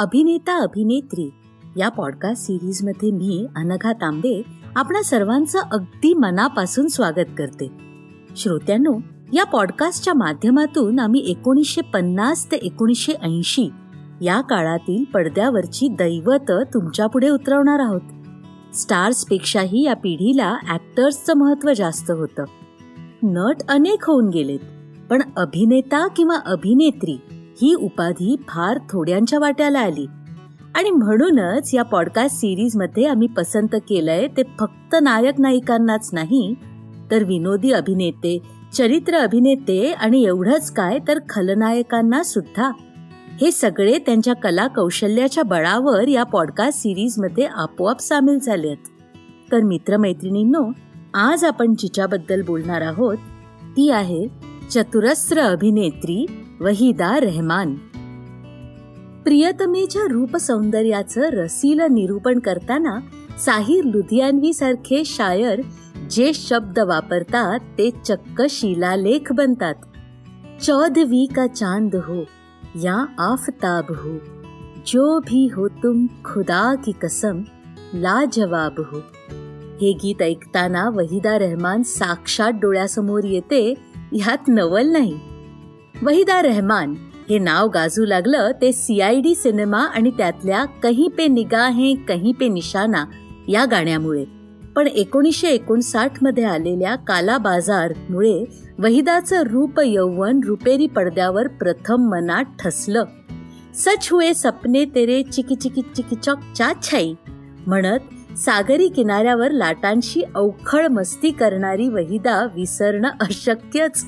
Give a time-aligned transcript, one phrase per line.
[0.00, 1.30] अभिनेता अभिनेत्री
[1.76, 4.42] या पॉडकास्ट सिरीजमध्ये मी अनघा तांबे
[4.76, 7.70] आपणा सर्वांचं अगदी मनापासून स्वागत करते.
[8.36, 8.92] श्रोत्यांनो
[9.32, 13.70] या पॉडकास्टच्या माध्यमातून आम्ही एकोणीसशे पन्नास ते एकोणीसशे ऐंशी
[14.22, 18.00] या काळातील पडद्यावरची दैवत तुमच्यापुढे उतरवणार आहोत.
[18.74, 22.44] स्टार्सपेक्षाही या पिढीला ऍक्टर्सचं महत्त्व जास्त होतं.
[23.22, 24.60] नट अनेक होऊन गेलेत
[25.10, 27.20] पण अभिनेता किंवा अभिनेत्री
[27.62, 30.06] ही उपाधी फार थोड्यांच्या वाट्याला आली.
[30.74, 36.54] आणि म्हणूनच या पॉडकास्ट सिरीजमध्ये आम्ही पसंत केलंय ते फक्त नायक नायिकांनाच नाही
[37.10, 38.38] तर विनोदी अभिनेते
[38.72, 42.70] चरित्र अभिनेते आणि एवढंच काय तर खलनायकांना सुद्धा.
[43.40, 48.76] हे सगळे त्यांच्या कला कौशल्याच्या बळावर या पॉडकास्ट सिरीजमध्ये आपोआप सामील झालेत
[49.52, 50.64] तर मित्रमैत्रिणींनो
[51.14, 53.16] आज आपण जिच्याबद्दल बोलणार आहोत
[53.76, 54.26] ती आहे
[54.70, 56.26] चतुरस्र अभिनेत्री
[56.60, 57.74] वहिदा रहमान.
[59.24, 63.00] प्रियतमेच्या रूप सौंदर्याचं रसील निरूपण करताना
[63.38, 65.60] साहिर लुधियानवी सारखे शायर
[66.10, 69.74] जे शब्द वापरतात ते चक्क शिलालेख बनतात.
[70.62, 72.24] चौदवी का चांद हो
[72.76, 74.18] या आफताब हो.
[74.86, 77.42] जो भी हो तुम खुदा की कसम
[77.94, 78.98] लाजवाब हो.
[79.80, 83.74] हे गीत ऐकताना वहिदा रहमान साक्षात डोळ्यासमोर येते
[84.12, 85.29] ह्यात नवल नाही.
[86.02, 86.94] वहिदा रहमान.
[87.30, 93.04] हे नाव गाजू लागलं ते सीआयडी सिनेमा आणि त्यातल्या कहीं पे निगाहे कहीं पे निशाना
[93.48, 94.24] या गाण्यामुळे.
[94.76, 98.44] पण एकोणीसशे एकोणसाठमध्ये आलेल्या काला बाजार मुळे
[98.78, 103.04] वहिदाचं रूप यौवन रुपेरी पडद्यावर प्रथम मनात ठसलं.
[103.74, 107.14] सच हुए सपने तेरे चिकी चिकी चिकी चॉक चा छाई.
[107.66, 107.98] म्हणत
[108.38, 114.06] सागरी किनाऱ्यावर लाटांशी अवखळ मस्ती करणारी वहिदा विसरणं अशक्यच.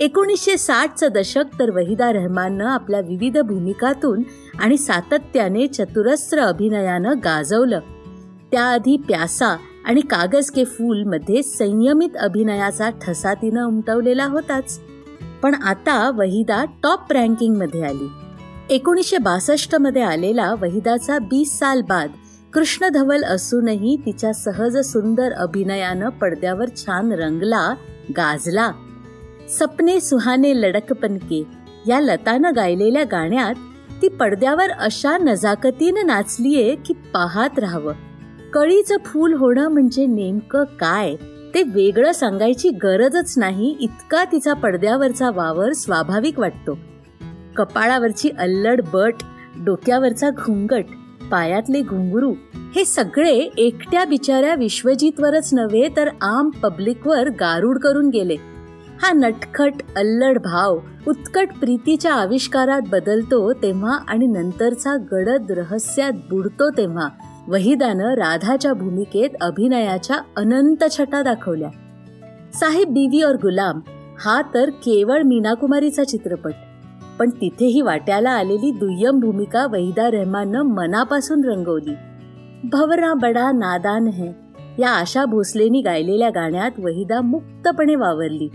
[0.00, 4.22] एकोणीसशे साठचं दशक तर वहिदा रहमाननं आपल्या विविध भूमिकातून
[4.58, 7.80] आणि सातत्याने चतुरस्र अभिनयानं गाजवलं.
[8.52, 14.80] त्याआधी प्यासा आणि कागज के फूल मध्ये संयमित अभिनयाचा ठसा तिनं उमटवलेला होताच.
[15.42, 18.08] पण आता वहिदा टॉप रँकिंगमध्ये आली.
[18.70, 22.10] एकोणीसशे बासष्टमध्ये आलेला वहिदाचा बीस साल बाद
[22.52, 27.74] कृष्ण धवल असूनही तिच्या सहज सुंदर अभिनयानं पडद्यावर छान रंगला
[28.10, 28.72] गाजला.
[29.48, 31.44] सपने सुहाने लडकपन के.
[31.88, 33.54] या लतानं गायलेल्या गाण्यात
[34.02, 37.92] ती पडद्यावर अशा नजाकतीनं नाचलीये की पाहत राहावं.
[38.52, 41.16] कळीचं फूल होणं म्हणजे नेमकं काय?
[41.54, 46.78] ते वेगळं सांगायची गरजच नाही इतका तिचा पडद्यावरचा वावर स्वाभाविक वाटतो.
[47.56, 49.14] कपाळावरची अल्लड बट
[49.64, 50.84] डोक्यावरचा घुंगट
[51.30, 58.55] पायातले घुंगरू हे सगळे एकट्या बिचाऱ्या विश्वजीतवरच नव्हे तर आम पब्लिकवर गारूड करून गेले.
[59.02, 67.08] हा नटखट अल्लड भाव उत्कट प्रीतीच्या आविष्कारात बदलतो तेव्हा आणि नंतरचा गडद रहस्यात बुडतो तेव्हा.
[67.48, 71.68] वहिदानं राधाच्या भूमिकेत अभिनयाच्या अनंत छटा दाखवल्या.
[72.54, 73.80] साहेब बीवी और गुलाम
[74.18, 76.52] हा तर केवळ मीनाकुमारीचा चित्रपट.
[77.18, 81.94] पण तिथेही वाट्याला आलेली दुय्यम भूमिका वहिदा रहमाननं मनापासून रंगवली.
[82.72, 84.28] भवरा बडा नादान है
[84.78, 88.48] या आशा भोसलेनी गायलेल्या गाण्यात वहिदा मुक्तपणे वावरली.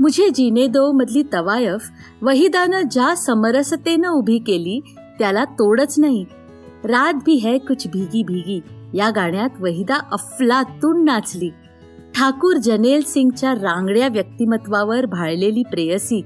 [0.00, 1.90] मुझे जीने दो मधली तवायफ.
[2.22, 4.80] वहिदानं ज्या समरसतेनं उभी केली
[5.18, 6.24] त्याला तोडच नाही.
[6.84, 8.60] रात भी है कुछ भीगी भीगी.
[8.94, 11.50] या गाण्यात वहिदा अफलातून नाचली.
[12.14, 16.24] ठाकूर जनेल सिंगच्या रांगड्या व्यक्तिमत्वावर भाळलेली प्रेयसी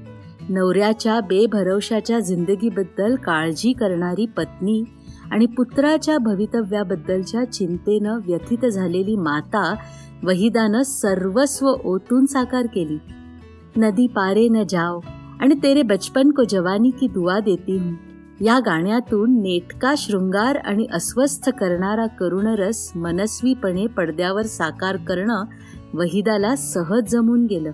[0.49, 4.83] नवऱ्याच्या बेभरवशाच्या जिंदगीबद्दल काळजी करणारी पत्नी
[5.31, 9.75] आणि पुत्राच्या भवितव्याबद्दलच्या चिंतेनं व्यथित झालेली माता
[10.23, 12.97] वहिदानं सर्वस्व ओतून साकार केली.
[13.77, 14.99] नदी पारे न जाओ
[15.39, 17.93] आणि तेरे बचपन को जवानी की दुआ देती हूँ.
[18.41, 25.43] या गाण्यातून नेटका शृंगार आणि अस्वस्थ करणारा करुणरस मनस्वीपणे पडद्यावर साकार करणं
[25.93, 27.71] वहिदाला सहज जमून गेलं.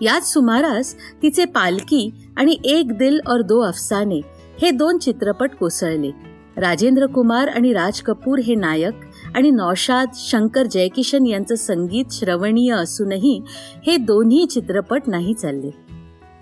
[0.00, 4.20] याच सुमारास तिचे पालकी आणि एक दिल और दो अफसाने
[4.62, 6.10] हे दोन चित्रपट कोसळले.
[6.56, 8.94] राजेंद्र कुमार आणि राज कपूर हे नायक
[9.34, 13.42] आणि नौशाद शंकर जयकिशन यांचं संगीत श्रवणीय असूनही
[13.86, 15.70] हे दोन्ही चित्रपट नाही चालले.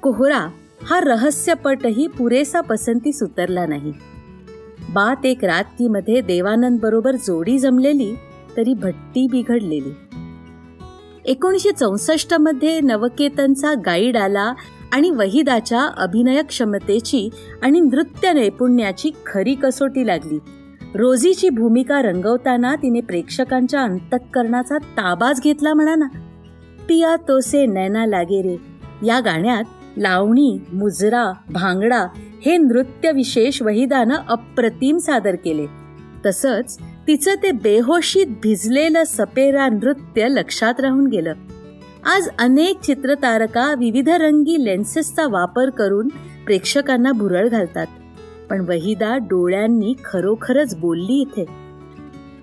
[0.03, 0.49] कोहरा
[0.83, 3.93] हा रहस्यपटही पुरेसा पसंतीस उतरला नाही.
[4.91, 8.15] बात एक रात मध्ये देवानंद बरोबर जोडी जमलेली
[8.57, 9.93] तरी भट्टी बिघडलेली.
[11.25, 14.53] एकोणीसशे चौसष्टमध्ये नवकेतनचा गाईड आला
[14.93, 17.29] आणि वहिदाच्या अभिनय क्षमतेची
[17.63, 20.39] आणि नृत्य नैपुण्याची खरी कसोटी लागली.
[20.99, 26.07] रोजीची भूमिका रंगवताना तिने प्रेक्षकांच्या अंतःकरणाचा ताबाच घेतला म्हणा ना
[26.89, 28.57] पिया तोसे नैना लागे रे.
[29.07, 29.65] या गाण्यात
[29.99, 32.07] लावणी मुजरा भांगडा
[32.47, 35.67] हे नृत्य विशेष वहिदानं अप्रतिम सादर केले.
[36.27, 41.33] तसंच तिचं ते बेहोशीत भिजलेलं सपेरा नृत्य लक्षात राहून गेलं.
[42.17, 46.09] आज अनेक चित्रतारका विविध रंगी लेन्सेसचा वापर करून
[46.47, 47.87] प्रेक्षकांना भुरळ घालतात.
[48.51, 51.45] पण वहिदा डोळ्यांनी खरोखरच बोलली इथे.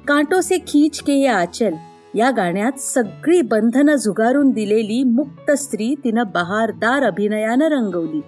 [0.07, 1.73] कांटो से खीच के ये आचल
[2.15, 8.21] या गाण्यात सगळी बंधनं झुगारून दिलेली मुक्त स्त्री तिनं बहारदार अभिनयानं रंगवली.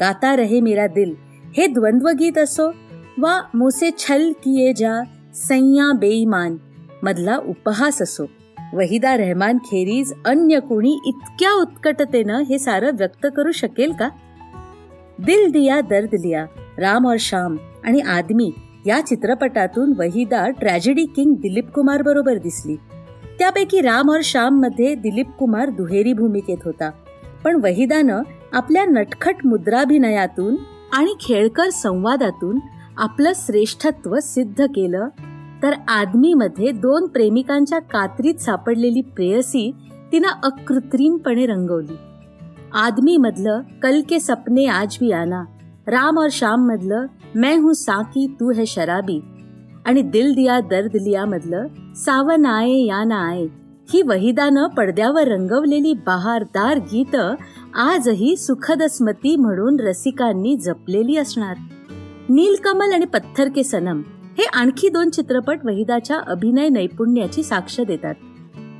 [0.00, 1.14] गाता रहे मेरा दिल
[1.56, 2.70] हे द्वंद्वगीत असो
[3.18, 5.02] वा मोसे छल किये जा
[5.34, 6.56] सैया बेईमान
[7.02, 8.26] मधला उपहास असो.
[8.74, 14.08] वहिदा रहमान खेरीज अन्य कोणी इतक्या उत्कटतेनं हे सारं व्यक्त करू शकेल का?
[15.20, 16.46] दिल दिया दर्द लिया
[16.78, 18.52] राम और श्याम आणि आदमी
[18.86, 22.76] या चित्रपटातून वहिदा ट्रॅजेडी किंग दिलीप कुमार बरोबर दिसली.
[23.38, 26.90] त्यापैकी राम और श्याममध्ये दिलीप कुमार दुहेरी भूमिकेत होता.
[27.44, 28.22] पण वहिदानं
[28.52, 30.56] आपल्या नटखट मुद्राभिनयातून
[30.92, 32.58] आणि खेळकर संवादातून
[32.96, 35.08] आपलं श्रेष्ठत्व सिद्ध केलं
[35.62, 39.74] तर आदमीमध्ये दोन प्रेमिकांच्या कात्रीत सापडलेली प्रेयसी
[40.12, 41.96] तिनं अकृत्रिमपणे रंगवली.
[42.74, 45.44] आदमी मधलं कल के सपने आज भी आना
[45.88, 47.06] राम और श्याम मधलं
[47.36, 49.20] मैं हूं साकी तू है शराबी.
[49.86, 53.46] आणि दिल दिया दर्द लिया मधलं सावन आये या ना आये
[53.90, 57.16] ही वहिदानं पडद्यावर रंगवलेली बहारदार गीत
[57.74, 61.56] आजही सुखद स्मती म्हणून रसिकांनी जपलेली असणार.
[62.28, 64.02] नीलकमल आणि पत्थर के सनम
[64.38, 68.14] हे आणखी दोन चित्रपट वहिदाच्या अभिनय नैपुण्याची साक्ष देतात.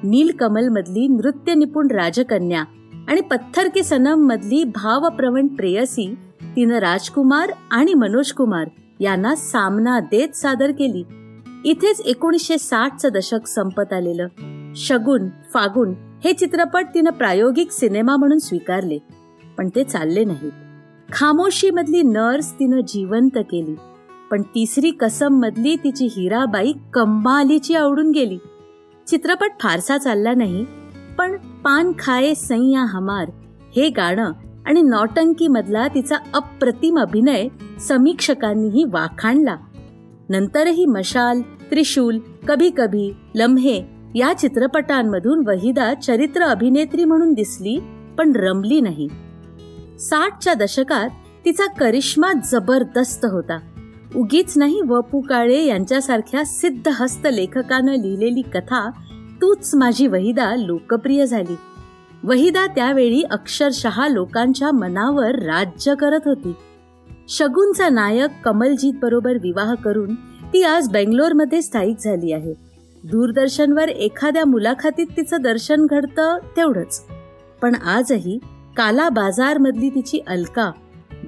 [0.05, 2.65] नीलकमल मधली नृत्य निपुण राजकन्या
[3.09, 6.15] आणि पत्थर के सनम मधली भावप्रवण प्रेयसी
[6.59, 8.69] तिनं राजकुमार आणि मनोज कुमार
[9.01, 11.03] यांना सामना देत सादर केली.
[11.65, 14.29] इथेच एकोणीसशे साठचं दशक संपत आलेलं.
[14.77, 15.93] शगुन फागुन
[16.25, 18.99] हे चित्रपट तिनं प्रायोगिक सिनेमा म्हणून स्वीकारले
[19.59, 20.53] पण ते चालले नाहीत.
[21.13, 23.75] खामोशी मधली नर्स तिनं जिवंत केली
[24.31, 28.39] पण तिसरी कसम मधली तिची हिराबाई कंबालीची आवडून गेली.
[29.07, 30.65] चित्रपट फारसा चालला नाही
[31.19, 33.31] पण पान खाये सैया हमार
[33.77, 34.33] हे गाणं
[34.69, 37.49] आणि नौटंकीमधला तिचा अप्रतिम अभिनय
[37.81, 39.57] समीक्षकांनीही वाखाणला.
[40.29, 42.19] नंतरही मशाल त्रिशूल
[42.49, 43.83] कभी कभी लम्हे
[44.15, 47.79] या चित्रपटांमधून वहिदा चरित्र अभिनेत्री म्हणून दिसली
[48.19, 49.09] पण रमली नाही.
[49.99, 51.09] साठच्या दशकात
[51.45, 53.59] तिचा करिश्मा जबरदस्त होता.
[54.17, 58.91] उगीच नाही वपू काळे यांच्यासारख्या सिद्ध हस्त लेखकानं लिहिलेली कथा
[59.43, 61.57] तूच माझी वहिदा लोकप्रिय झाली.
[62.25, 66.55] वहिदा त्यावेळी अक्षरशः लोकांच्या मनावर राज्य करत होती.
[67.29, 70.15] शगुनचा नायक कमलजीत बरोबर विवाह करून
[70.53, 72.55] ती आज बेंगलोरमध्ये स्थायिक झाली आहे.
[73.05, 77.05] दूरदर्शनवर एखाद्या मुलाखतीत तिचं दर्शन घडतं तेवढंच.
[77.63, 78.39] पण आजही
[78.77, 80.71] काला बाजार मधली तिची अलका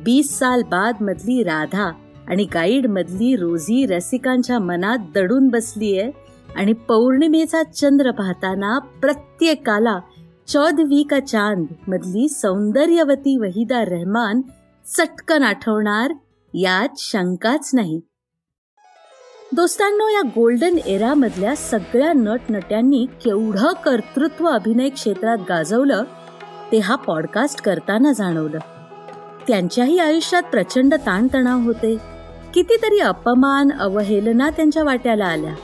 [0.04, 1.90] बीस साल बाद मधली राधा
[2.28, 6.10] आणि गाईड मधली रोजी रसिकांच्या मनात दडून बसलीये
[6.56, 9.98] आणि पौर्णिमेचा चंद्र पाहताना प्रत्येकाला
[10.52, 14.40] चौदवी का चांद मधली सौंदर्यवती वहिदा रहमान
[14.96, 16.12] चटकन आठवणार
[16.54, 18.00] यात शंकाच नाही.
[19.52, 26.04] दोस्तांनो या गोल्डन एरा मधल्या सगळ्या नटनट्यांनी केवढं कर्तृत्व अभिनय क्षेत्रात गाजवलं
[26.72, 28.58] ते हा पॉडकास्ट करताना जाणवलं.
[29.48, 31.96] त्यांच्याही आयुष्यात प्रचंड ताणतणाव होते.
[32.54, 35.54] कितीतरी अपमान अवहेलना त्यांच्या वाट्याला आल्या.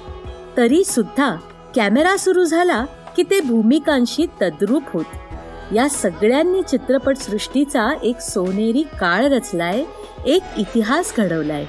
[0.56, 1.36] तरी सुद्धा
[1.74, 2.84] कॅमेरा सुरू झाला
[3.16, 5.04] की ते भूमिकांशी तद्रूप होत.
[5.74, 9.84] या सगळ्यांनी चित्रपट सृष्टीचा एक सोनेरी काळ रचलाय
[10.26, 11.64] एक इतिहास घडवलाय.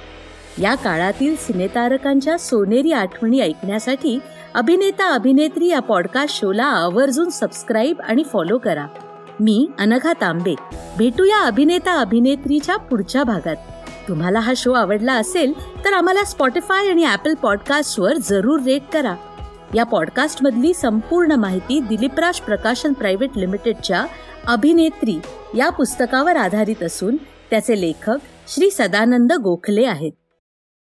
[0.61, 4.19] या काळातील सिनेतारकांच्या सोनेरी आठवणी ऐकण्यासाठी
[4.53, 8.87] अभिनेता अभिनेत्री या पॉडकास्ट शोला आवर्जून सबस्क्राईब आणि फॉलो करा.
[9.39, 10.55] मी अनघा तांबे.
[10.97, 13.55] भेटूया अभिनेता अभिनेत्रीच्या पुढच्या भागात.
[14.07, 15.53] तुम्हाला हा शो आवडला असेल
[15.85, 19.15] तर आम्हाला स्पॉटीफाय आणि ऍपल पॉडकास्टवर जरूर रेट करा.
[19.75, 24.05] या पॉडकास्टमधली संपूर्ण माहिती दिलीपराज प्रकाशन प्रायव्हेट लिमिटेडच्या
[24.47, 25.17] अभिनेत्री
[25.57, 27.15] या पुस्तकावर आधारित असून
[27.49, 30.11] त्याचे लेखक श्री सदानंद गोखले आहेत.